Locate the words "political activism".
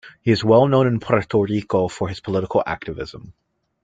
2.21-3.33